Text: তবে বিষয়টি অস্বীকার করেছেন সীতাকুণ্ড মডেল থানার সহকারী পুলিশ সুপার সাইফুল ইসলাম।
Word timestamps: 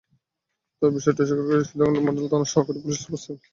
তবে 0.77 0.95
বিষয়টি 0.95 1.19
অস্বীকার 1.23 1.45
করেছেন 1.47 1.67
সীতাকুণ্ড 1.69 1.97
মডেল 2.05 2.25
থানার 2.31 2.51
সহকারী 2.53 2.79
পুলিশ 2.83 2.97
সুপার 2.99 3.19
সাইফুল 3.19 3.35
ইসলাম। 3.35 3.49